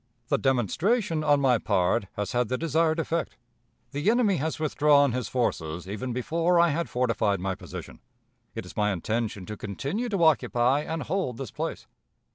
The 0.29 0.39
demonstration 0.39 1.23
on 1.23 1.39
my 1.39 1.59
part 1.59 2.07
has 2.13 2.31
had 2.31 2.47
the 2.47 2.57
desired 2.57 2.97
effect. 2.99 3.37
The 3.91 4.09
enemy 4.09 4.37
has 4.37 4.57
withdrawn 4.59 5.11
his 5.11 5.27
forces 5.27 5.87
even 5.87 6.11
before 6.11 6.59
I 6.59 6.69
had 6.69 6.89
fortified 6.89 7.39
my 7.39 7.53
position. 7.53 7.99
It 8.55 8.65
is 8.65 8.75
my 8.75 8.91
intention 8.93 9.45
to 9.45 9.55
continue 9.55 10.09
to 10.09 10.23
occupy 10.23 10.79
and 10.79 11.03
hold 11.03 11.37
this 11.37 11.51
place." 11.51 11.85